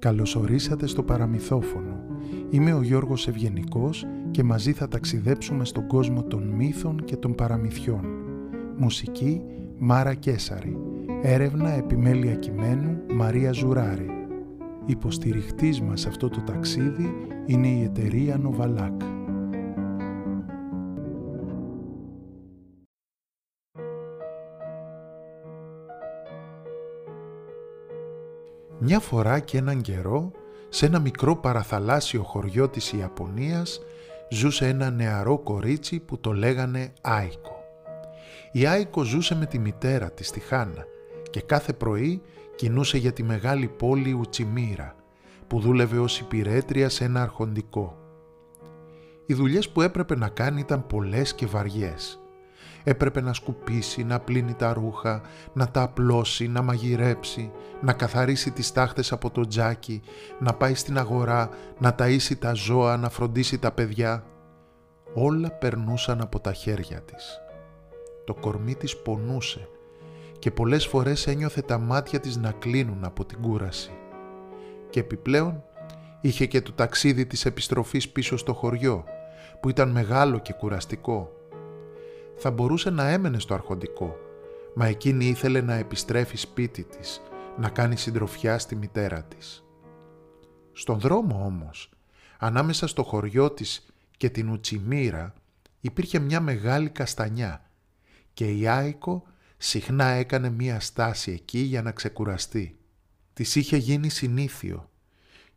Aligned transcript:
Καλωσορίσατε 0.00 0.86
στο 0.86 1.02
παραμυθόφωνο. 1.02 2.04
Είμαι 2.50 2.72
ο 2.72 2.82
Γιώργος 2.82 3.28
Ευγενικός 3.28 4.06
και 4.30 4.42
μαζί 4.42 4.72
θα 4.72 4.88
ταξιδέψουμε 4.88 5.64
στον 5.64 5.86
κόσμο 5.86 6.22
των 6.22 6.42
μύθων 6.42 7.04
και 7.04 7.16
των 7.16 7.34
παραμυθιών. 7.34 8.04
Μουσική 8.76 9.42
Μάρα 9.78 10.14
Κέσαρη. 10.14 10.76
Έρευνα 11.22 11.70
επιμέλεια 11.70 12.34
κειμένου 12.34 12.98
Μαρία 13.14 13.52
Ζουράρη. 13.52 14.10
Υποστηριχτής 14.86 15.80
μας 15.80 16.06
αυτό 16.06 16.28
το 16.28 16.40
ταξίδι 16.40 17.14
είναι 17.46 17.68
η 17.68 17.82
εταιρεία 17.82 18.38
Νοβαλάκ. 18.38 19.00
Μια 28.82 29.00
φορά 29.00 29.38
και 29.38 29.58
έναν 29.58 29.80
καιρό, 29.80 30.30
σε 30.68 30.86
ένα 30.86 30.98
μικρό 30.98 31.36
παραθαλάσσιο 31.36 32.22
χωριό 32.22 32.68
της 32.68 32.92
Ιαπωνίας, 32.92 33.80
ζούσε 34.30 34.66
ένα 34.66 34.90
νεαρό 34.90 35.38
κορίτσι 35.38 36.00
που 36.00 36.18
το 36.18 36.32
λέγανε 36.32 36.92
Άικο. 37.00 37.64
Η 38.52 38.66
Άικο 38.66 39.02
ζούσε 39.02 39.34
με 39.34 39.46
τη 39.46 39.58
μητέρα 39.58 40.10
της 40.10 40.26
στη 40.26 40.40
Χάνα 40.40 40.84
και 41.30 41.40
κάθε 41.40 41.72
πρωί 41.72 42.22
κινούσε 42.56 42.98
για 42.98 43.12
τη 43.12 43.22
μεγάλη 43.22 43.68
πόλη 43.68 44.12
Ουτσιμίρα, 44.12 44.94
που 45.46 45.60
δούλευε 45.60 45.98
ως 45.98 46.20
υπηρέτρια 46.20 46.88
σε 46.88 47.04
ένα 47.04 47.22
αρχοντικό. 47.22 47.96
Οι 49.26 49.34
δουλειές 49.34 49.68
που 49.68 49.82
έπρεπε 49.82 50.16
να 50.16 50.28
κάνει 50.28 50.60
ήταν 50.60 50.86
πολλές 50.86 51.34
και 51.34 51.46
βαριές 51.46 52.19
έπρεπε 52.84 53.20
να 53.20 53.32
σκουπίσει, 53.32 54.04
να 54.04 54.20
πλύνει 54.20 54.54
τα 54.54 54.72
ρούχα, 54.72 55.20
να 55.52 55.68
τα 55.68 55.82
απλώσει, 55.82 56.48
να 56.48 56.62
μαγειρέψει, 56.62 57.50
να 57.80 57.92
καθαρίσει 57.92 58.50
τις 58.50 58.72
τάχτες 58.72 59.12
από 59.12 59.30
το 59.30 59.46
τζάκι, 59.46 60.02
να 60.38 60.54
πάει 60.54 60.74
στην 60.74 60.98
αγορά, 60.98 61.48
να 61.78 61.94
ταΐσει 61.98 62.38
τα 62.38 62.52
ζώα, 62.52 62.96
να 62.96 63.10
φροντίσει 63.10 63.58
τα 63.58 63.72
παιδιά. 63.72 64.24
Όλα 65.14 65.50
περνούσαν 65.50 66.20
από 66.20 66.40
τα 66.40 66.52
χέρια 66.52 67.00
της. 67.00 67.40
Το 68.24 68.34
κορμί 68.34 68.74
της 68.74 68.96
πονούσε 68.96 69.68
και 70.38 70.50
πολλές 70.50 70.86
φορές 70.86 71.26
ένιωθε 71.26 71.60
τα 71.60 71.78
μάτια 71.78 72.20
της 72.20 72.36
να 72.36 72.50
κλείνουν 72.50 73.04
από 73.04 73.24
την 73.24 73.40
κούραση. 73.40 73.90
Και 74.90 75.00
επιπλέον 75.00 75.62
είχε 76.20 76.46
και 76.46 76.60
το 76.62 76.72
ταξίδι 76.72 77.26
της 77.26 77.44
επιστροφής 77.44 78.08
πίσω 78.08 78.36
στο 78.36 78.54
χωριό, 78.54 79.04
που 79.60 79.68
ήταν 79.68 79.90
μεγάλο 79.90 80.38
και 80.38 80.52
κουραστικό 80.52 81.39
θα 82.42 82.50
μπορούσε 82.50 82.90
να 82.90 83.08
έμενε 83.08 83.38
στο 83.38 83.54
αρχοντικό, 83.54 84.16
μα 84.74 84.86
εκείνη 84.86 85.24
ήθελε 85.24 85.60
να 85.60 85.74
επιστρέφει 85.74 86.36
σπίτι 86.36 86.84
της, 86.84 87.20
να 87.58 87.68
κάνει 87.68 87.96
συντροφιά 87.96 88.58
στη 88.58 88.76
μητέρα 88.76 89.22
της. 89.22 89.64
Στον 90.72 90.98
δρόμο 90.98 91.44
όμως, 91.44 91.90
ανάμεσα 92.38 92.86
στο 92.86 93.02
χωριό 93.02 93.50
της 93.50 93.86
και 94.16 94.30
την 94.30 94.48
Ουτσιμίρα, 94.48 95.34
υπήρχε 95.80 96.18
μια 96.18 96.40
μεγάλη 96.40 96.88
καστανιά 96.88 97.70
και 98.34 98.52
η 98.52 98.68
Άικο 98.68 99.22
συχνά 99.56 100.06
έκανε 100.06 100.50
μια 100.50 100.80
στάση 100.80 101.32
εκεί 101.32 101.58
για 101.58 101.82
να 101.82 101.92
ξεκουραστεί. 101.92 102.78
Της 103.32 103.56
είχε 103.56 103.76
γίνει 103.76 104.08
συνήθιο 104.08 104.90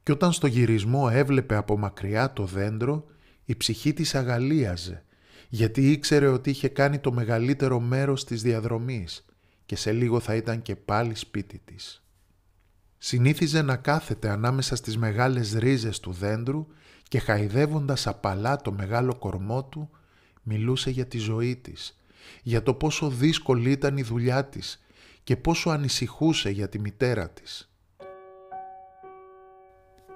και 0.03 0.11
όταν 0.11 0.31
στο 0.31 0.47
γυρισμό 0.47 1.09
έβλεπε 1.11 1.55
από 1.55 1.77
μακριά 1.77 2.33
το 2.33 2.45
δέντρο, 2.45 3.05
η 3.45 3.55
ψυχή 3.55 3.93
της 3.93 4.15
αγαλίαζε 4.15 5.03
γιατί 5.55 5.91
ήξερε 5.91 6.27
ότι 6.27 6.49
είχε 6.49 6.67
κάνει 6.67 6.99
το 6.99 7.11
μεγαλύτερο 7.11 7.79
μέρος 7.79 8.23
της 8.25 8.41
διαδρομής 8.41 9.25
και 9.65 9.75
σε 9.75 9.91
λίγο 9.91 10.19
θα 10.19 10.35
ήταν 10.35 10.61
και 10.61 10.75
πάλι 10.75 11.15
σπίτι 11.15 11.61
της. 11.65 12.03
Συνήθιζε 12.97 13.61
να 13.61 13.75
κάθεται 13.75 14.29
ανάμεσα 14.29 14.75
στις 14.75 14.97
μεγάλες 14.97 15.53
ρίζες 15.53 15.99
του 15.99 16.11
δέντρου 16.11 16.67
και 17.03 17.19
χαϊδεύοντας 17.19 18.07
απαλά 18.07 18.57
το 18.57 18.71
μεγάλο 18.71 19.15
κορμό 19.15 19.63
του, 19.63 19.89
μιλούσε 20.43 20.89
για 20.89 21.05
τη 21.05 21.17
ζωή 21.17 21.55
της, 21.55 21.99
για 22.43 22.63
το 22.63 22.73
πόσο 22.73 23.09
δύσκολη 23.09 23.71
ήταν 23.71 23.97
η 23.97 24.03
δουλειά 24.03 24.45
της 24.45 24.83
και 25.23 25.37
πόσο 25.37 25.69
ανησυχούσε 25.69 26.49
για 26.49 26.69
τη 26.69 26.79
μητέρα 26.79 27.29
της. 27.29 27.73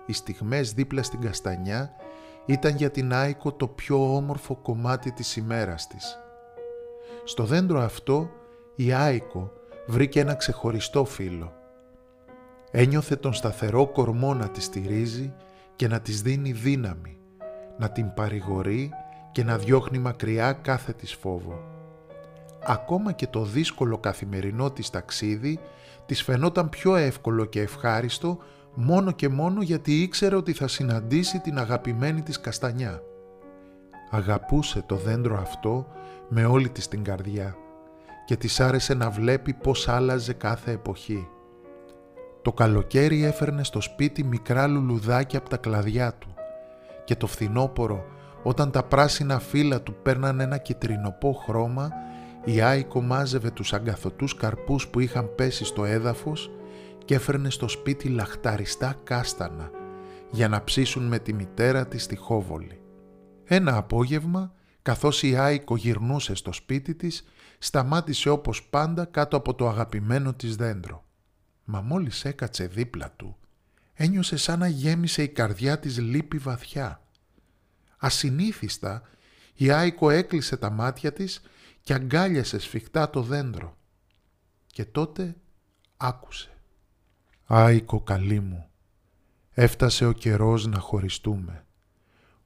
Οι 0.06 0.14
στιγμές 0.14 0.74
δίπλα 0.74 1.04
στην 1.04 1.22
καστανιά 1.22 1.96
ήταν 2.48 2.76
για 2.76 2.92
την 2.92 3.14
Άικο 3.14 3.52
το 3.52 3.68
πιο 3.68 4.16
όμορφο 4.16 4.56
κομμάτι 4.56 5.12
της 5.12 5.36
ημέρας 5.36 5.88
της. 5.88 6.18
Στο 7.24 7.44
δέντρο 7.44 7.80
αυτό 7.80 8.30
η 8.76 8.94
Άικο 8.94 9.52
βρήκε 9.88 10.20
ένα 10.20 10.36
ξεχωριστό 10.36 11.06
φύλλο. 11.06 11.54
Ένιωθε 12.72 13.16
τον 13.16 13.34
σταθερό 13.34 13.88
κορμό 13.88 14.34
να 14.34 14.50
τη 14.50 14.62
στηρίζει 14.62 15.34
και 15.76 15.88
να 15.88 16.00
της 16.00 16.22
δίνει 16.22 16.52
δύναμη, 16.52 17.18
να 17.78 17.90
την 17.90 18.14
παρηγορεί 18.14 18.92
και 19.32 19.44
να 19.44 19.58
διώχνει 19.58 20.00
μακριά 20.00 20.54
κάθε 20.54 20.94
της 20.94 21.14
φόβο. 21.14 21.64
Ακόμα 22.64 23.12
και 23.12 23.28
το 23.28 23.44
δύσκολο 23.44 23.98
καθημερινό 23.98 24.72
της 24.72 24.90
ταξίδι 24.90 25.60
της 26.06 26.24
φαινόταν 26.24 26.70
πιο 26.70 26.96
εύκολο 26.96 27.46
και 27.46 27.62
ευχάριστο 27.62 28.38
μόνο 28.80 29.12
και 29.12 29.30
μόνο 29.30 29.62
γιατί 29.62 30.02
ήξερε 30.02 30.36
ότι 30.36 30.54
θα 30.54 30.68
συναντήσει 30.68 31.40
την 31.40 31.60
αγαπημένη 31.60 32.22
της 32.22 32.40
καστανιά. 32.40 33.02
Αγαπούσε 34.12 34.84
το 34.86 34.96
δέντρο 34.96 35.38
αυτό 35.38 35.88
με 36.30 36.46
όλη 36.46 36.70
της 36.70 36.88
την 36.88 37.04
καρδιά 37.04 37.56
και 38.26 38.36
της 38.36 38.60
άρεσε 38.60 38.94
να 38.94 39.10
βλέπει 39.10 39.54
πώς 39.54 39.88
άλλαζε 39.88 40.34
κάθε 40.34 40.72
εποχή. 40.72 41.28
Το 42.42 42.54
καλοκαίρι 42.54 43.24
έφερνε 43.24 43.64
στο 43.64 43.82
σπίτι 43.82 44.24
μικρά 44.24 44.68
λουλουδάκια 44.68 45.40
από 45.40 45.50
τα 45.50 45.58
κλαδιά 45.58 46.14
του 46.14 46.34
και 47.06 47.16
το 47.16 47.28
φθινόπορο 47.28 48.06
όταν 48.44 48.72
τα 48.72 48.84
πράσινα 48.84 49.40
φύλλα 49.40 49.82
του 49.82 49.96
παίρναν 50.04 50.40
ένα 50.40 50.58
κυτρινοπό 50.58 51.34
χρώμα 51.34 51.92
η 52.44 52.62
Άικο 52.62 53.02
μάζευε 53.02 53.50
τους 53.50 53.74
αγκαθωτούς 53.74 54.36
καρπούς 54.36 54.88
που 54.88 55.00
είχαν 55.00 55.36
πέσει 55.36 55.66
στο 55.66 55.86
έδαφος 55.86 56.52
και 57.08 57.16
έφερνε 57.16 57.50
στο 57.50 57.68
σπίτι 57.68 58.10
λαχταριστά 58.10 59.00
κάστανα 59.04 59.72
για 60.32 60.48
να 60.48 60.64
ψήσουν 60.64 61.04
με 61.04 61.20
τη 61.20 61.34
μητέρα 61.34 61.88
της 61.88 62.04
στη 62.04 62.16
Χόβολη. 62.16 62.82
Ένα 63.44 63.78
απόγευμα, 63.78 64.54
καθώς 64.82 65.24
η 65.24 65.38
Άικο 65.38 65.76
γυρνούσε 65.76 66.36
στο 66.36 66.52
σπίτι 66.52 66.96
της, 66.96 67.28
σταμάτησε 67.60 68.30
όπως 68.30 68.64
πάντα 68.64 69.06
κάτω 69.06 69.38
από 69.38 69.54
το 69.56 69.68
αγαπημένο 69.68 70.34
της 70.34 70.56
δέντρο. 70.56 71.06
Μα 71.64 71.82
μόλις 71.82 72.26
έκατσε 72.26 72.68
δίπλα 72.68 73.12
του, 73.16 73.38
ένιωσε 73.94 74.38
σαν 74.38 74.60
να 74.60 74.68
γέμισε 74.68 75.24
η 75.24 75.30
καρδιά 75.30 75.80
της 75.80 76.00
λύπη 76.00 76.38
βαθιά. 76.38 77.02
Ασυνήθιστα, 77.98 79.02
η 79.56 79.72
Άικο 79.72 80.10
έκλεισε 80.10 80.58
τα 80.58 80.70
μάτια 80.70 81.14
της 81.14 81.42
και 81.82 81.94
αγκάλιασε 81.94 82.60
σφιχτά 82.60 83.10
το 83.10 83.22
δέντρο. 83.22 83.78
Και 84.68 84.86
τότε 84.86 85.36
άκουσε. 85.98 86.57
Άικο 87.50 88.02
καλή 88.02 88.40
μου, 88.40 88.70
έφτασε 89.52 90.06
ο 90.06 90.12
καιρός 90.12 90.66
να 90.66 90.80
χωριστούμε. 90.80 91.66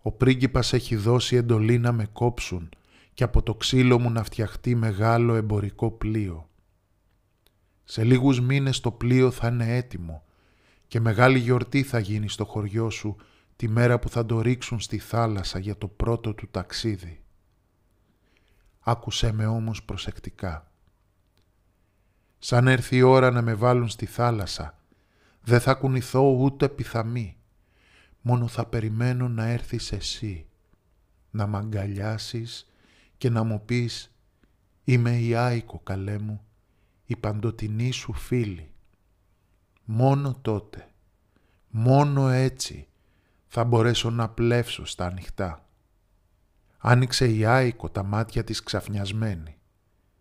Ο 0.01 0.11
πρίγκιπας 0.11 0.73
έχει 0.73 0.95
δώσει 0.95 1.35
εντολή 1.35 1.77
να 1.77 1.91
με 1.91 2.05
κόψουν 2.05 2.69
και 3.13 3.23
από 3.23 3.43
το 3.43 3.55
ξύλο 3.55 3.99
μου 3.99 4.11
να 4.11 4.23
φτιαχτεί 4.23 4.75
μεγάλο 4.75 5.35
εμπορικό 5.35 5.91
πλοίο. 5.91 6.49
Σε 7.83 8.03
λίγους 8.03 8.41
μήνες 8.41 8.79
το 8.79 8.91
πλοίο 8.91 9.31
θα 9.31 9.47
είναι 9.47 9.75
έτοιμο 9.75 10.23
και 10.87 10.99
μεγάλη 10.99 11.39
γιορτή 11.39 11.83
θα 11.83 11.99
γίνει 11.99 12.29
στο 12.29 12.45
χωριό 12.45 12.89
σου 12.89 13.15
τη 13.55 13.67
μέρα 13.67 13.99
που 13.99 14.09
θα 14.09 14.25
το 14.25 14.41
ρίξουν 14.41 14.79
στη 14.79 14.97
θάλασσα 14.97 15.59
για 15.59 15.77
το 15.77 15.87
πρώτο 15.87 16.33
του 16.33 16.47
ταξίδι. 16.51 17.23
Άκουσέ 18.79 19.31
με 19.31 19.45
όμως 19.45 19.83
προσεκτικά. 19.83 20.71
Σαν 22.39 22.67
έρθει 22.67 22.95
η 22.95 23.01
ώρα 23.01 23.31
να 23.31 23.41
με 23.41 23.53
βάλουν 23.53 23.89
στη 23.89 24.05
θάλασσα, 24.05 24.75
δεν 25.41 25.59
θα 25.59 25.73
κουνηθώ 25.73 26.31
ούτε 26.31 26.69
πιθαμή. 26.69 27.37
Μόνο 28.21 28.47
θα 28.47 28.65
περιμένω 28.65 29.29
να 29.29 29.45
έρθεις 29.47 29.91
εσύ, 29.91 30.45
να 31.31 31.47
μ' 31.47 31.55
αγκαλιάσεις 31.55 32.71
και 33.17 33.29
να 33.29 33.43
μου 33.43 33.65
πεις 33.65 34.15
«Είμαι 34.83 35.19
η 35.19 35.35
Άικο, 35.35 35.79
καλέ 35.79 36.19
μου, 36.19 36.41
η 37.05 37.15
παντοτινή 37.15 37.91
σου 37.91 38.13
φίλη». 38.13 38.71
Μόνο 39.85 40.37
τότε, 40.41 40.89
μόνο 41.69 42.29
έτσι 42.29 42.87
θα 43.47 43.63
μπορέσω 43.63 44.09
να 44.09 44.29
πλεύσω 44.29 44.85
στα 44.85 45.05
ανοιχτά. 45.05 45.65
Άνοιξε 46.77 47.31
η 47.31 47.45
Άικο 47.45 47.89
τα 47.89 48.03
μάτια 48.03 48.43
της 48.43 48.63
ξαφνιασμένη. 48.63 49.57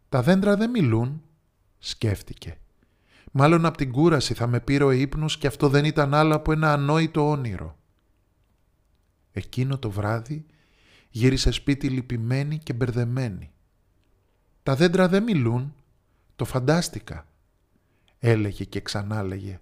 «Τα 0.08 0.22
δέντρα 0.22 0.56
δεν 0.56 0.70
μιλούν», 0.70 1.22
σκέφτηκε. 1.78 2.59
Μάλλον 3.30 3.66
από 3.66 3.76
την 3.76 3.92
κούραση 3.92 4.34
θα 4.34 4.46
με 4.46 4.60
πήρε 4.60 4.84
ο 4.84 4.90
ύπνος 4.90 5.38
και 5.38 5.46
αυτό 5.46 5.68
δεν 5.68 5.84
ήταν 5.84 6.14
άλλο 6.14 6.34
από 6.34 6.52
ένα 6.52 6.72
ανόητο 6.72 7.28
όνειρο. 7.30 7.78
Εκείνο 9.32 9.78
το 9.78 9.90
βράδυ 9.90 10.46
γύρισε 11.10 11.50
σπίτι 11.50 11.88
λυπημένη 11.88 12.58
και 12.58 12.72
μπερδεμένη. 12.72 13.50
«Τα 14.62 14.76
δέντρα 14.76 15.08
δεν 15.08 15.22
μιλούν, 15.22 15.74
το 16.36 16.44
φαντάστηκα», 16.44 17.26
έλεγε 18.18 18.64
και 18.64 18.80
ξανά 18.80 19.22
λέγε. 19.22 19.60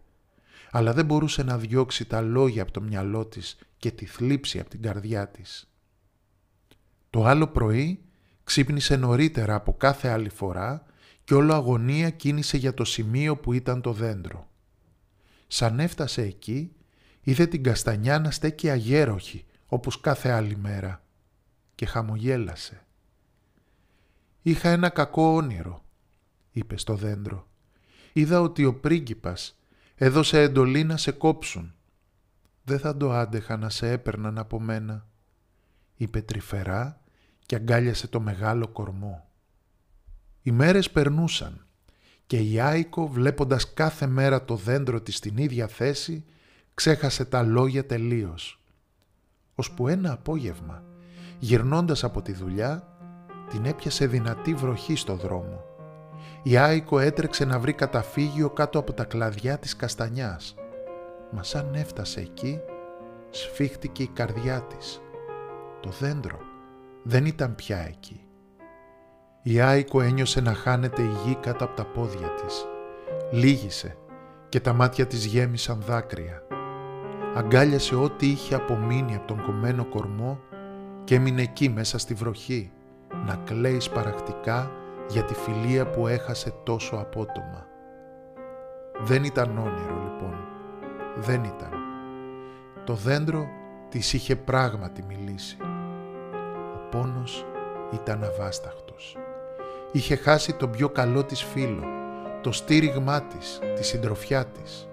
αλλά 0.70 0.92
δεν 0.92 1.04
μπορούσε 1.04 1.42
να 1.42 1.58
διώξει 1.58 2.04
τα 2.04 2.20
λόγια 2.20 2.62
από 2.62 2.72
το 2.72 2.80
μυαλό 2.80 3.26
της 3.26 3.58
και 3.76 3.90
τη 3.90 4.06
θλίψη 4.06 4.58
από 4.58 4.70
την 4.70 4.82
καρδιά 4.82 5.28
της. 5.28 5.68
Το 7.10 7.24
άλλο 7.24 7.46
πρωί 7.46 8.02
ξύπνησε 8.44 8.96
νωρίτερα 8.96 9.54
από 9.54 9.72
κάθε 9.72 10.08
άλλη 10.08 10.28
φορά 10.28 10.84
και 11.28 11.34
όλο 11.34 11.54
αγωνία 11.54 12.10
κίνησε 12.10 12.56
για 12.56 12.74
το 12.74 12.84
σημείο 12.84 13.36
που 13.36 13.52
ήταν 13.52 13.80
το 13.80 13.92
δέντρο. 13.92 14.48
Σαν 15.46 15.80
έφτασε 15.80 16.22
εκεί, 16.22 16.72
είδε 17.20 17.46
την 17.46 17.62
καστανιά 17.62 18.18
να 18.18 18.30
στέκει 18.30 18.70
αγέροχη 18.70 19.44
όπως 19.66 20.00
κάθε 20.00 20.30
άλλη 20.30 20.56
μέρα 20.56 21.02
και 21.74 21.86
χαμογέλασε. 21.86 22.86
«Είχα 24.42 24.68
ένα 24.68 24.88
κακό 24.88 25.34
όνειρο», 25.34 25.84
είπε 26.50 26.76
στο 26.76 26.94
δέντρο. 26.94 27.48
«Είδα 28.12 28.40
ότι 28.40 28.64
ο 28.64 28.74
πρίγκιπας 28.74 29.58
έδωσε 29.94 30.40
εντολή 30.40 30.84
να 30.84 30.96
σε 30.96 31.10
κόψουν. 31.10 31.74
Δεν 32.64 32.78
θα 32.78 32.96
το 32.96 33.12
άντεχα 33.12 33.56
να 33.56 33.70
σε 33.70 33.90
έπαιρναν 33.90 34.38
από 34.38 34.60
μένα», 34.60 35.06
είπε 35.96 36.22
τρυφερά 36.22 37.00
και 37.46 37.56
αγκάλιασε 37.56 38.06
το 38.08 38.20
μεγάλο 38.20 38.68
κορμό. 38.68 39.27
Οι 40.48 40.52
μέρες 40.52 40.90
περνούσαν 40.90 41.66
και 42.26 42.38
η 42.38 42.60
Άικο 42.60 43.08
βλέποντας 43.08 43.74
κάθε 43.74 44.06
μέρα 44.06 44.44
το 44.44 44.56
δέντρο 44.56 45.00
της 45.00 45.16
στην 45.16 45.36
ίδια 45.36 45.66
θέση 45.66 46.24
ξέχασε 46.74 47.24
τα 47.24 47.42
λόγια 47.42 47.86
τελείως. 47.86 48.60
Ώσπου 49.54 49.88
ένα 49.88 50.12
απόγευμα, 50.12 50.82
γυρνώντας 51.38 52.04
από 52.04 52.22
τη 52.22 52.32
δουλειά, 52.32 52.96
την 53.48 53.64
έπιασε 53.64 54.06
δυνατή 54.06 54.54
βροχή 54.54 54.96
στο 54.96 55.14
δρόμο. 55.14 55.64
Η 56.42 56.56
Άικο 56.56 56.98
έτρεξε 56.98 57.44
να 57.44 57.58
βρει 57.58 57.72
καταφύγιο 57.72 58.50
κάτω 58.50 58.78
από 58.78 58.92
τα 58.92 59.04
κλαδιά 59.04 59.58
της 59.58 59.76
καστανιάς. 59.76 60.54
Μα 61.30 61.42
σαν 61.42 61.74
έφτασε 61.74 62.20
εκεί, 62.20 62.60
σφίχτηκε 63.30 64.02
η 64.02 64.10
καρδιά 64.12 64.62
της. 64.62 65.00
Το 65.80 65.90
δέντρο 65.90 66.38
δεν 67.02 67.26
ήταν 67.26 67.54
πια 67.54 67.78
εκεί. 67.78 68.22
Η 69.42 69.60
Άικο 69.60 70.00
ένιωσε 70.00 70.40
να 70.40 70.54
χάνεται 70.54 71.02
η 71.02 71.10
γη 71.24 71.34
κάτω 71.34 71.64
από 71.64 71.76
τα 71.76 71.84
πόδια 71.84 72.28
της. 72.28 72.66
Λίγησε 73.30 73.96
και 74.48 74.60
τα 74.60 74.72
μάτια 74.72 75.06
της 75.06 75.24
γέμισαν 75.24 75.80
δάκρυα. 75.86 76.42
Αγκάλιασε 77.34 77.94
ό,τι 77.94 78.26
είχε 78.26 78.54
απομείνει 78.54 79.14
από 79.14 79.26
τον 79.26 79.42
κομμένο 79.42 79.84
κορμό 79.84 80.40
και 81.04 81.14
έμεινε 81.14 81.42
εκεί 81.42 81.68
μέσα 81.68 81.98
στη 81.98 82.14
βροχή, 82.14 82.72
να 83.26 83.34
κλαίει 83.44 83.80
σπαρακτικά 83.80 84.70
για 85.08 85.22
τη 85.22 85.34
φιλία 85.34 85.90
που 85.90 86.06
έχασε 86.06 86.54
τόσο 86.64 86.96
απότομα. 86.96 87.66
Δεν 89.00 89.24
ήταν 89.24 89.58
όνειρο 89.58 90.00
λοιπόν, 90.02 90.34
δεν 91.16 91.44
ήταν. 91.44 91.72
Το 92.84 92.94
δέντρο 92.94 93.48
της 93.88 94.12
είχε 94.12 94.36
πράγματι 94.36 95.04
μιλήσει. 95.08 95.56
Ο 96.74 96.88
πόνος 96.90 97.46
ήταν 97.92 98.24
αβάσταχτος. 98.24 99.16
Είχε 99.92 100.16
χάσει 100.16 100.54
τον 100.54 100.70
πιο 100.70 100.88
καλό 100.88 101.24
της 101.24 101.42
φίλο, 101.42 101.84
το 102.40 102.52
στήριγμά 102.52 103.22
της, 103.22 103.58
τη 103.74 103.84
συντροφιά 103.84 104.44
της. 104.44 104.88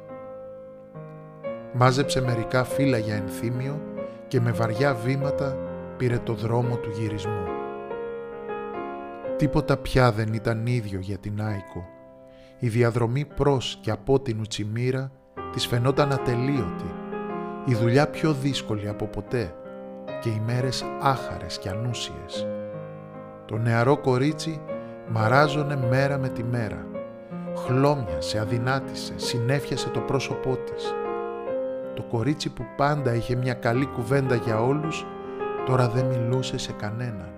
Μάζεψε 1.74 2.22
μερικά 2.22 2.64
φύλλα 2.64 2.98
για 2.98 3.16
ενθύμιο 3.16 3.82
και 4.28 4.42
με 4.42 4.52
βαριά 4.52 4.94
βήματα 4.94 5.58
πήρε 5.98 6.18
το 6.18 6.34
δρόμο 6.34 6.76
του 6.78 6.90
γυρισμού. 6.90 7.44
Τίποτα 9.38 9.78
πια 9.78 10.12
δεν 10.12 10.34
ήταν 10.34 10.66
ίδιο 10.66 11.00
για 11.00 11.18
την 11.18 11.42
Άικο. 11.42 11.86
Η 12.60 12.68
διαδρομή 12.68 13.26
προς 13.26 13.78
και 13.82 13.92
από 13.92 14.20
την 14.20 14.40
Ουτσιμίρα 14.40 15.12
της 15.52 15.68
φαινόταν 15.68 16.12
ατελείωτη. 16.12 16.94
Η 17.66 17.74
δουλειά 17.74 18.08
πιο 18.08 18.34
δύσκολη 18.34 18.90
από 18.90 19.06
ποτέ 19.06 19.56
και 20.22 20.30
οι 20.30 20.42
μέρες 20.46 20.86
άχαρες 21.02 21.58
και 21.58 21.70
ανούσιες. 21.70 22.48
Το 23.46 23.58
νεαρό 23.58 23.98
κορίτσι 23.98 24.62
μαράζωνε 25.10 25.76
μέρα 25.90 26.18
με 26.18 26.30
τη 26.30 26.44
μέρα. 26.44 26.86
Χλώμιασε, 27.56 28.40
αδυνάτησε, 28.40 29.14
συνέφιασε 29.16 29.90
το 29.90 30.00
πρόσωπό 30.00 30.56
της. 30.56 30.94
Το 31.94 32.02
κορίτσι 32.02 32.50
που 32.50 32.64
πάντα 32.78 33.14
είχε 33.14 33.36
μια 33.36 33.54
καλή 33.54 33.86
κουβέντα 33.86 34.36
για 34.36 34.62
όλους, 34.62 35.06
τώρα 35.66 35.90
δεν 35.90 36.06
μιλούσε 36.06 36.58
σε 36.58 36.72
κανέναν. 36.72 37.30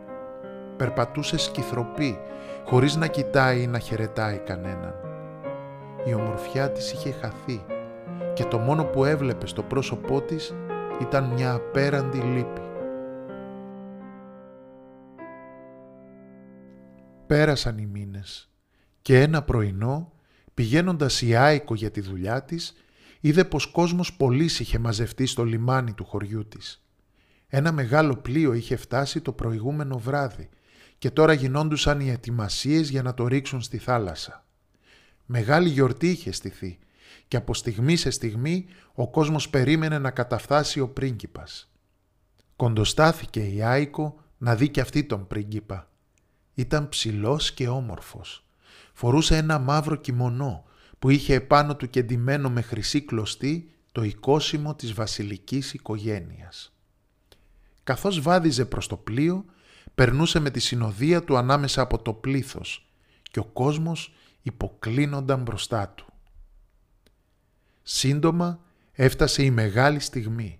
Περπατούσε 0.77 1.37
σκυθροπή, 1.37 2.19
χωρίς 2.65 2.95
να 2.95 3.07
κοιτάει 3.07 3.61
ή 3.61 3.67
να 3.67 3.79
χαιρετάει 3.79 4.37
κανέναν. 4.37 4.93
Η 6.05 6.13
ομορφιά 6.13 6.71
της 6.71 6.91
είχε 6.91 7.11
χαθεί 7.11 7.65
και 8.33 8.43
το 8.43 8.57
μόνο 8.57 8.83
που 8.83 9.05
έβλεπε 9.05 9.47
στο 9.47 9.63
πρόσωπό 9.63 10.21
της 10.21 10.55
ήταν 11.01 11.23
μια 11.23 11.53
απέραντη 11.53 12.17
λύπη. 12.17 12.66
Πέρασαν 17.27 17.77
οι 17.77 17.85
μήνες 17.85 18.49
και 19.01 19.21
ένα 19.21 19.43
πρωινό, 19.43 20.13
πηγαίνοντας 20.53 21.21
η 21.21 21.35
Άικο 21.35 21.75
για 21.75 21.91
τη 21.91 22.01
δουλειά 22.01 22.43
της, 22.43 22.73
είδε 23.19 23.45
πως 23.45 23.65
κόσμος 23.65 24.13
πολλής 24.13 24.59
είχε 24.59 24.79
μαζευτεί 24.79 25.25
στο 25.25 25.43
λιμάνι 25.43 25.93
του 25.93 26.05
χωριού 26.05 26.47
της. 26.47 26.83
Ένα 27.47 27.71
μεγάλο 27.71 28.17
πλοίο 28.17 28.53
είχε 28.53 28.75
φτάσει 28.75 29.21
το 29.21 29.31
προηγούμενο 29.31 29.97
βράδυ 29.97 30.49
και 30.97 31.11
τώρα 31.11 31.33
γινόντουσαν 31.33 31.99
οι 31.99 32.09
ετοιμασίες 32.09 32.89
για 32.89 33.01
να 33.01 33.13
το 33.13 33.27
ρίξουν 33.27 33.61
στη 33.61 33.77
θάλασσα. 33.77 34.45
Μεγάλη 35.25 35.69
γιορτή 35.69 36.09
είχε 36.09 36.31
στηθεί 36.31 36.79
και 37.27 37.37
από 37.37 37.53
στιγμή 37.53 37.95
σε 37.95 38.09
στιγμή 38.09 38.65
ο 38.93 39.09
κόσμος 39.09 39.49
περίμενε 39.49 39.99
να 39.99 40.11
καταφτάσει 40.11 40.79
ο 40.79 40.89
πρίγκιπας. 40.89 41.71
Κοντοστάθηκε 42.55 43.39
η 43.39 43.63
Άικο 43.63 44.19
να 44.37 44.55
δει 44.55 44.69
και 44.69 44.81
αυτή 44.81 45.03
τον 45.03 45.27
πρίγκιπα. 45.27 45.91
Ήταν 46.57 46.89
ψηλός 46.89 47.53
και 47.53 47.67
όμορφος. 47.67 48.45
Φορούσε 48.93 49.37
ένα 49.37 49.59
μαύρο 49.59 49.95
κιμονό 49.95 50.65
που 50.99 51.09
είχε 51.09 51.33
επάνω 51.33 51.75
του 51.75 51.89
κεντυμένο 51.89 52.49
με 52.49 52.61
χρυσή 52.61 53.01
κλωστή 53.01 53.71
το 53.91 54.03
οικόσιμο 54.03 54.75
της 54.75 54.93
βασιλικής 54.93 55.73
οικογένειας. 55.73 56.73
Καθώς 57.83 58.21
βάδιζε 58.21 58.65
προς 58.65 58.87
το 58.87 58.97
πλοίο, 58.97 59.45
περνούσε 59.95 60.39
με 60.39 60.49
τη 60.49 60.59
συνοδεία 60.59 61.23
του 61.23 61.37
ανάμεσα 61.37 61.81
από 61.81 61.99
το 61.99 62.13
πλήθος 62.13 62.89
και 63.21 63.39
ο 63.39 63.45
κόσμος 63.45 64.13
υποκλίνονταν 64.41 65.41
μπροστά 65.41 65.89
του. 65.89 66.05
Σύντομα 67.83 68.59
έφτασε 68.91 69.43
η 69.43 69.51
μεγάλη 69.51 69.99
στιγμή. 69.99 70.59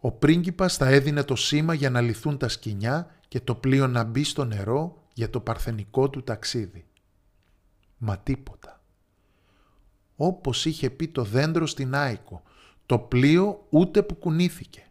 Ο 0.00 0.10
πρίγκιπας 0.10 0.76
θα 0.76 0.88
έδινε 0.88 1.22
το 1.22 1.36
σήμα 1.36 1.74
για 1.74 1.90
να 1.90 2.00
λυθούν 2.00 2.38
τα 2.38 2.48
σκηνιά 2.48 3.10
και 3.28 3.40
το 3.40 3.54
πλοίο 3.54 3.86
να 3.86 4.04
μπει 4.04 4.24
στο 4.24 4.44
νερό 4.44 5.01
για 5.12 5.30
το 5.30 5.40
παρθενικό 5.40 6.10
του 6.10 6.22
ταξίδι. 6.22 6.84
Μα 7.98 8.18
τίποτα. 8.18 8.82
Όπως 10.16 10.66
είχε 10.66 10.90
πει 10.90 11.08
το 11.08 11.24
δέντρο 11.24 11.66
στην 11.66 11.94
Άικο, 11.94 12.42
το 12.86 12.98
πλοίο 12.98 13.66
ούτε 13.70 14.02
που 14.02 14.14
κουνήθηκε. 14.14 14.86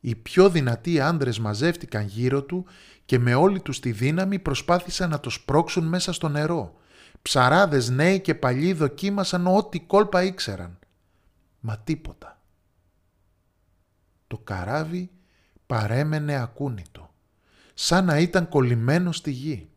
Οι 0.00 0.14
πιο 0.14 0.50
δυνατοί 0.50 1.00
άντρες 1.00 1.38
μαζεύτηκαν 1.38 2.06
γύρω 2.06 2.42
του 2.42 2.64
και 3.04 3.18
με 3.18 3.34
όλη 3.34 3.60
τους 3.60 3.80
τη 3.80 3.92
δύναμη 3.92 4.38
προσπάθησαν 4.38 5.10
να 5.10 5.20
το 5.20 5.30
σπρώξουν 5.30 5.84
μέσα 5.84 6.12
στο 6.12 6.28
νερό. 6.28 6.76
Ψαράδες 7.22 7.88
νέοι 7.88 8.20
και 8.20 8.34
παλιοί 8.34 8.72
δοκίμασαν 8.72 9.46
ό,τι 9.46 9.80
κόλπα 9.80 10.22
ήξεραν. 10.22 10.78
Μα 11.60 11.78
τίποτα. 11.78 12.40
Το 14.26 14.38
καράβι 14.38 15.10
παρέμενε 15.66 16.34
ακούνητο 16.34 17.03
σαν 17.74 18.04
να 18.04 18.18
ήταν 18.18 18.48
κολλημένο 18.48 19.12
στη 19.12 19.30
γη. 19.30 19.68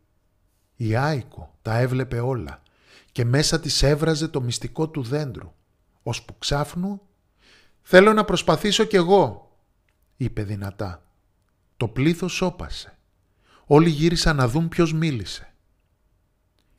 Η 0.76 0.96
Άικο 0.96 1.54
τα 1.62 1.78
έβλεπε 1.78 2.20
όλα 2.20 2.62
και 3.12 3.24
μέσα 3.24 3.60
της 3.60 3.82
έβραζε 3.82 4.28
το 4.28 4.40
μυστικό 4.40 4.88
του 4.88 5.02
δέντρου, 5.02 5.52
ώσπου 6.02 6.38
ξάφνου 6.38 7.00
«Θέλω 7.82 8.12
να 8.12 8.24
προσπαθήσω 8.24 8.84
κι 8.84 8.96
εγώ», 8.96 9.56
είπε 10.16 10.42
δυνατά. 10.42 11.02
Το 11.76 11.88
πλήθος 11.88 12.32
σώπασε. 12.32 12.98
Όλοι 13.66 13.88
γύρισαν 13.88 14.36
να 14.36 14.48
δουν 14.48 14.68
ποιος 14.68 14.92
μίλησε. 14.92 15.52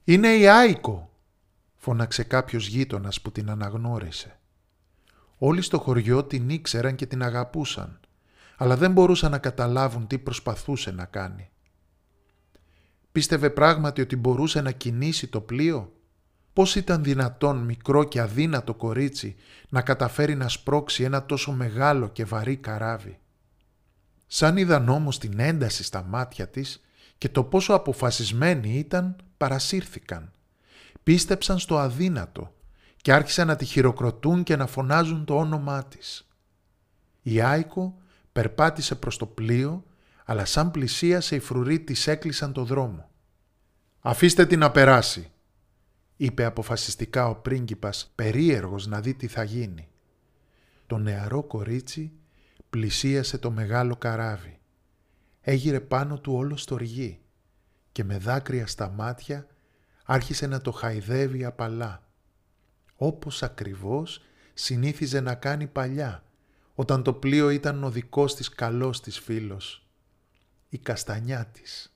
«Είναι 0.04 0.36
η 0.36 0.48
Άικο», 0.48 1.12
φώναξε 1.76 2.24
κάποιος 2.24 2.68
γείτονας 2.68 3.22
που 3.22 3.32
την 3.32 3.50
αναγνώρισε. 3.50 4.40
Όλοι 5.38 5.62
στο 5.62 5.80
χωριό 5.80 6.24
την 6.24 6.50
ήξεραν 6.50 6.96
και 6.96 7.06
την 7.06 7.24
αγαπούσαν 7.24 8.00
αλλά 8.62 8.78
δεν 8.78 8.92
μπορούσαν 8.92 9.32
να 9.32 9.38
καταλάβουν 9.38 10.08
τι 10.08 10.18
προσπαθούσε 10.18 10.92
να 10.92 11.06
κάνει. 11.06 11.50
Πίστευε 13.12 13.50
πράγματι 13.50 14.02
ότι 14.02 14.16
μπορούσε 14.16 14.62
να 14.62 14.72
κινήσει 14.72 15.28
το 15.28 15.42
πλοίο; 15.42 15.94
Πώς 16.54 16.76
ήταν 16.76 17.04
δυνατόν 17.04 17.58
μικρό 17.58 18.04
και 18.04 18.22
αδύνατο 18.22 18.74
κορίτσι 18.74 19.36
να 19.70 19.82
καταφέρει 19.82 20.36
να 20.36 20.48
σπρώξει 20.48 21.04
ένα 21.04 21.26
τόσο 21.26 21.52
μεγάλο 21.52 22.10
και 22.10 22.26
βαρύ 22.26 22.56
καράβι; 22.56 23.20
Σαν 24.28 24.58
είδαν 24.58 24.90
όμως 24.90 25.18
την 25.20 25.40
ένταση 25.40 25.84
στα 25.84 26.04
μάτια 26.04 26.48
της 26.48 26.82
και 27.18 27.30
το 27.30 27.44
πόσο 27.44 27.74
αποφασισμένοι 27.74 28.78
ήταν, 28.78 29.16
παρασύρθηκαν. 29.38 30.32
Πίστεψαν 31.04 31.60
στο 31.60 31.78
αδύνατο 31.78 32.54
και 32.96 33.14
άρχισαν 33.14 33.48
να 33.48 33.56
τη 33.56 33.66
χειροκροτούν 33.66 34.44
και 34.44 34.56
να 34.56 34.68
φωνάζουν 34.68 35.26
το 35.26 35.38
όνομά 35.38 35.84
της. 35.84 36.28
Η 37.22 37.42
Άικο 37.42 37.98
περπάτησε 38.40 38.96
προς 38.96 39.18
το 39.18 39.26
πλοίο, 39.26 39.84
αλλά 40.26 40.46
σαν 40.46 40.72
πλησίασε 40.72 41.36
οι 41.36 41.40
φρουροί 41.40 41.80
της 41.80 42.08
έκλεισαν 42.08 42.54
το 42.54 42.64
δρόμο. 42.64 43.10
«Αφήστε 44.00 44.46
την 44.46 44.60
να 44.60 44.72
περάσει», 44.72 45.32
είπε 46.18 46.44
αποφασιστικά 46.46 47.28
ο 47.28 47.36
πρίγκιπας, 47.36 48.12
περίεργος 48.16 48.88
να 48.88 49.02
δει 49.02 49.14
τι 49.14 49.28
θα 49.28 49.44
γίνει. 49.44 49.88
Το 50.88 50.98
νεαρό 50.98 51.44
κορίτσι 51.44 52.12
πλησίασε 52.70 53.38
το 53.38 53.52
μεγάλο 53.52 53.96
καράβι. 53.96 54.60
Έγειρε 55.42 55.80
πάνω 55.80 56.20
του 56.20 56.34
όλο 56.34 56.58
στοργή 56.58 57.20
και 57.92 58.04
με 58.04 58.18
δάκρυα 58.18 58.68
στα 58.68 58.90
μάτια 58.90 59.48
άρχισε 60.06 60.48
να 60.48 60.62
το 60.62 60.72
χαϊδεύει 60.72 61.46
απαλά. 61.46 62.08
Όπως 62.96 63.44
ακριβώς 63.44 64.22
συνήθιζε 64.54 65.20
να 65.20 65.36
κάνει 65.36 65.68
παλιά, 65.68 66.24
όταν 66.80 67.04
το 67.04 67.14
πλοίο 67.14 67.50
ήταν 67.50 67.84
ο 67.84 67.92
δικός 67.92 68.36
της 68.36 68.50
καλός 68.50 69.02
της 69.02 69.20
φίλος. 69.20 69.88
Η 70.70 70.78
καστανιά 70.78 71.46
της. 71.46 71.96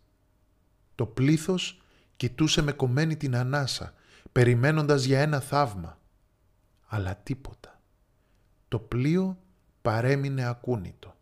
Το 0.95 1.05
πλήθος 1.05 1.81
κοιτούσε 2.15 2.61
με 2.61 2.71
κομμένη 2.71 3.15
την 3.17 3.35
ανάσα, 3.35 3.93
περιμένοντας 4.31 5.03
για 5.03 5.21
ένα 5.21 5.39
θαύμα. 5.39 5.99
Αλλά 6.85 7.15
τίποτα. 7.15 7.81
Το 8.67 8.79
πλοίο 8.79 9.37
παρέμεινε 9.81 10.45
ακούνητο. 10.45 11.15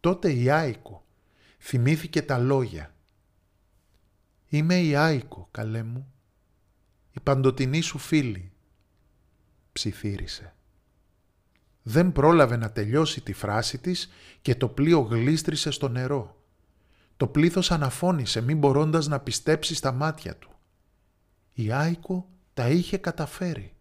Τότε 0.00 0.32
η 0.32 0.50
Άικο 0.50 1.06
θυμήθηκε 1.58 2.22
τα 2.22 2.38
λόγια. 2.38 2.94
«Είμαι 4.48 4.80
η 4.80 4.96
Άικο, 4.96 5.48
καλέ 5.50 5.82
μου, 5.82 6.12
η 7.12 7.20
παντοτινή 7.20 7.80
σου 7.80 7.98
φίλη», 7.98 8.52
ψιθύρισε. 9.72 10.55
Δεν 11.88 12.12
πρόλαβε 12.12 12.56
να 12.56 12.70
τελειώσει 12.70 13.20
τη 13.20 13.32
φράση 13.32 13.78
της 13.78 14.10
και 14.42 14.54
το 14.54 14.68
πλοίο 14.68 15.00
γλίστρισε 15.00 15.70
στο 15.70 15.88
νερό. 15.88 16.42
Το 17.16 17.26
πλήθος 17.26 17.70
αναφώνησε 17.70 18.40
μη 18.40 18.54
μπορώντας 18.54 19.06
να 19.06 19.20
πιστέψει 19.20 19.74
στα 19.74 19.92
μάτια 19.92 20.36
του. 20.36 20.50
Η 21.52 21.72
Άικο 21.72 22.28
τα 22.54 22.68
είχε 22.68 22.96
καταφέρει. 22.96 23.74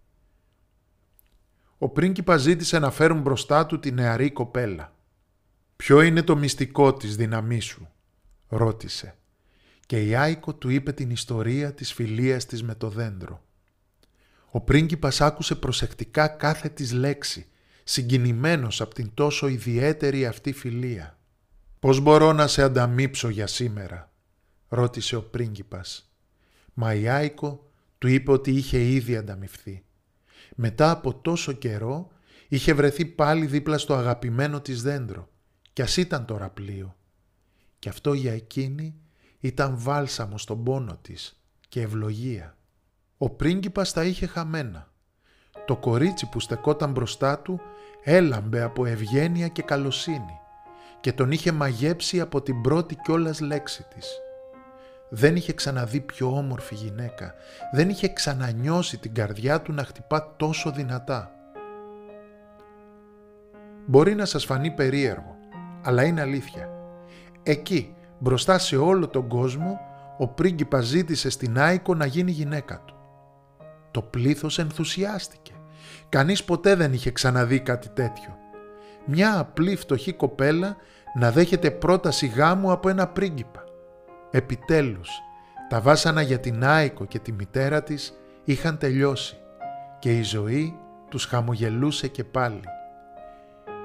Ο 1.77 1.89
πρίγκιπας 1.89 2.41
ζήτησε 2.41 2.79
να 2.79 2.91
φέρουν 2.91 3.21
μπροστά 3.21 3.65
του 3.65 3.79
τη 3.79 3.91
νεαρή 3.91 4.31
κοπέλα. 4.31 4.93
«Ποιο 5.75 6.01
είναι 6.01 6.21
το 6.21 6.35
μυστικό 6.35 6.93
της 6.93 7.15
δύναμή 7.15 7.59
σου» 7.59 7.89
ρώτησε 8.47 9.15
και 9.85 10.05
η 10.05 10.15
Άικο 10.15 10.53
του 10.53 10.69
είπε 10.69 10.91
την 10.91 11.09
ιστορία 11.09 11.73
της 11.73 11.93
φιλίας 11.93 12.45
της 12.45 12.63
με 12.63 12.75
το 12.75 12.89
δέντρο. 12.89 13.43
Ο 14.51 14.61
πρίγκιπας 14.61 15.21
άκουσε 15.21 15.55
προσεκτικά 15.55 16.27
κάθε 16.27 16.69
της 16.69 16.91
λέξη, 16.91 17.47
συγκινημένος 17.87 18.81
από 18.81 18.93
την 18.93 19.11
τόσο 19.13 19.47
ιδιαίτερη 19.47 20.25
αυτή 20.25 20.51
φιλία. 20.51 21.17
«Πώς 21.79 21.99
μπορώ 21.99 22.33
να 22.33 22.47
σε 22.47 22.61
ανταμείψω 22.61 23.29
για 23.29 23.47
σήμερα» 23.47 24.09
ρώτησε 24.67 25.15
ο 25.15 25.23
πρίγκιπας. 25.23 26.11
Μα 26.73 26.93
η 26.93 27.07
Άικο 27.09 27.71
του 27.97 28.07
είπε 28.07 28.31
ότι 28.31 28.51
είχε 28.51 28.83
ήδη 28.83 29.15
ανταμυφθεί. 29.15 29.83
Μετά 30.55 30.91
από 30.91 31.13
τόσο 31.15 31.51
καιρό 31.51 32.11
είχε 32.47 32.73
βρεθεί 32.73 33.05
πάλι 33.05 33.45
δίπλα 33.45 33.77
στο 33.77 33.93
αγαπημένο 33.93 34.61
της 34.61 34.81
δέντρο 34.81 35.29
κι 35.73 35.81
ας 35.81 35.97
ήταν 35.97 36.25
τώρα 36.25 36.49
πλοίο. 36.49 36.95
Κι 37.79 37.89
αυτό 37.89 38.13
για 38.13 38.33
εκείνη 38.33 38.95
ήταν 39.39 39.77
βάλσαμο 39.77 40.37
στον 40.37 40.63
πόνο 40.63 40.97
της 41.01 41.41
και 41.69 41.81
ευλογία. 41.81 42.57
Ο 43.17 43.29
πρίγκιπας 43.29 43.93
τα 43.93 44.03
είχε 44.03 44.25
χαμένα. 44.25 44.93
Το 45.65 45.75
κορίτσι 45.75 46.29
που 46.29 46.39
στεκόταν 46.39 46.91
μπροστά 46.91 47.39
του 47.39 47.61
έλαμπε 48.03 48.61
από 48.61 48.85
ευγένεια 48.85 49.47
και 49.47 49.61
καλοσύνη 49.61 50.39
και 50.99 51.13
τον 51.13 51.31
είχε 51.31 51.51
μαγέψει 51.51 52.21
από 52.21 52.41
την 52.41 52.61
πρώτη 52.61 52.95
κιόλας 52.95 53.39
λέξη 53.39 53.85
της. 53.95 54.19
Δεν 55.09 55.35
είχε 55.35 55.53
ξαναδεί 55.53 55.99
πιο 55.99 56.37
όμορφη 56.37 56.75
γυναίκα, 56.75 57.33
δεν 57.73 57.89
είχε 57.89 58.07
ξανανιώσει 58.07 58.97
την 58.97 59.13
καρδιά 59.13 59.61
του 59.61 59.73
να 59.73 59.83
χτυπά 59.83 60.33
τόσο 60.37 60.71
δυνατά. 60.71 61.31
Μπορεί 63.85 64.15
να 64.15 64.25
σας 64.25 64.45
φανεί 64.45 64.71
περίεργο, 64.71 65.35
αλλά 65.83 66.03
είναι 66.03 66.21
αλήθεια. 66.21 66.69
Εκεί, 67.43 67.95
μπροστά 68.19 68.57
σε 68.57 68.77
όλο 68.77 69.07
τον 69.07 69.27
κόσμο, 69.27 69.79
ο 70.17 70.27
πρίγκιπας 70.27 70.85
ζήτησε 70.85 71.29
στην 71.29 71.59
Άικο 71.59 71.95
να 71.95 72.05
γίνει 72.05 72.31
γυναίκα 72.31 72.81
του. 72.85 72.95
Το 73.91 74.01
πλήθος 74.01 74.59
ενθουσιάστηκε. 74.59 75.54
Κανείς 76.09 76.43
ποτέ 76.43 76.75
δεν 76.75 76.93
είχε 76.93 77.11
ξαναδεί 77.11 77.59
κάτι 77.59 77.89
τέτοιο. 77.89 78.37
Μια 79.05 79.39
απλή 79.39 79.75
φτωχή 79.75 80.13
κοπέλα 80.13 80.75
να 81.13 81.31
δέχεται 81.31 81.71
πρόταση 81.71 82.27
γάμου 82.27 82.71
από 82.71 82.89
ένα 82.89 83.07
πρίγκιπα. 83.07 83.63
Επιτέλους, 84.31 85.09
τα 85.69 85.81
βάσανα 85.81 86.21
για 86.21 86.39
την 86.39 86.65
Άικο 86.65 87.05
και 87.05 87.19
τη 87.19 87.31
μητέρα 87.31 87.83
της 87.83 88.19
είχαν 88.43 88.77
τελειώσει 88.77 89.37
και 89.99 90.17
η 90.17 90.23
ζωή 90.23 90.79
τους 91.09 91.25
χαμογελούσε 91.25 92.07
και 92.07 92.23
πάλι. 92.23 92.61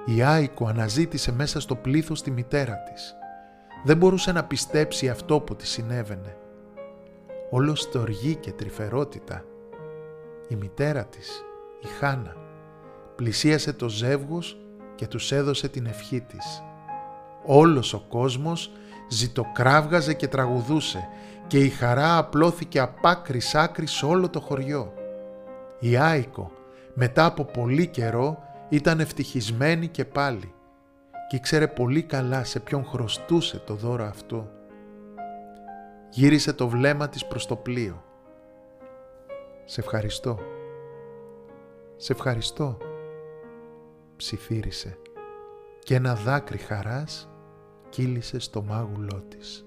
Η 0.06 0.22
Άικο 0.22 0.66
αναζήτησε 0.66 1.32
μέσα 1.32 1.60
στο 1.60 1.74
πλήθος 1.74 2.22
τη 2.22 2.30
μητέρα 2.30 2.76
της. 2.76 3.14
Δεν 3.84 3.96
μπορούσε 3.96 4.32
να 4.32 4.44
πιστέψει 4.44 5.08
αυτό 5.08 5.40
που 5.40 5.56
της 5.56 5.68
συνέβαινε. 5.68 6.36
Όλος 7.50 7.80
στοργή 7.80 8.34
και 8.34 8.52
τρυφερότητα. 8.52 9.44
Η 10.48 10.54
μητέρα 10.54 11.04
της, 11.04 11.44
η 11.80 11.87
Χάνα, 11.87 12.37
πλησίασε 13.16 13.72
το 13.72 13.88
ζεύγος 13.88 14.56
και 14.94 15.06
τους 15.06 15.32
έδωσε 15.32 15.68
την 15.68 15.87
ευχή 15.87 16.20
της. 16.20 16.62
Όλος 17.44 17.92
ο 17.92 18.04
κόσμος 18.08 18.72
ζητοκράβγαζε 19.08 20.14
και 20.14 20.28
τραγουδούσε 20.28 21.08
και 21.46 21.58
η 21.58 21.68
χαρά 21.68 22.16
απλώθηκε 22.18 22.80
απ' 22.80 23.06
άκρη 23.06 23.40
άκρη 23.52 23.87
σε 23.87 24.06
όλο 24.06 24.28
το 24.28 24.40
χωριό. 24.40 24.94
Η 25.78 25.96
Άικο 25.96 26.52
μετά 26.94 27.25
από 27.25 27.44
πολύ 27.44 27.87
καιρό 27.87 28.38
ήταν 28.68 29.00
ευτυχισμένη 29.00 29.88
και 29.88 30.04
πάλι 30.04 30.54
και 31.28 31.37
ήξερε 31.37 31.68
πολύ 31.68 32.02
καλά 32.02 32.44
σε 32.44 32.60
ποιον 32.60 32.84
χρωστούσε 32.84 33.58
το 33.58 33.75
δώρο 33.75 34.04
αυτό. 34.04 34.50
Γύρισε 36.10 36.52
το 36.52 36.68
βλέμμα 36.68 37.08
της 37.08 37.26
προς 37.26 37.46
το 37.46 37.56
πλοίο. 37.56 38.04
«Σε 39.64 39.80
ευχαριστώ. 39.80 40.38
Σε 42.02 42.12
ευχαριστώ», 42.12 42.78
ψιθύρισε. 44.16 44.99
Και 45.78 45.95
ένα 45.95 46.14
δάκρυ 46.14 46.59
χαράς 46.59 47.30
κύλησε 47.88 48.38
στο 48.38 48.62
μάγουλό 48.62 49.25
της. 49.28 49.66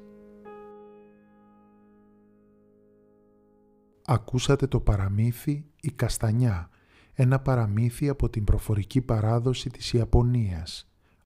Ακούσατε 4.05 4.67
το 4.67 4.79
παραμύθι 4.79 5.65
«Η 5.81 5.91
Καστανιά», 5.91 6.69
ένα 7.13 7.39
παραμύθι 7.39 8.09
από 8.09 8.29
την 8.29 8.43
προφορική 8.43 9.01
παράδοση 9.01 9.69
της 9.69 9.93
Ιαπωνίας 9.93 10.92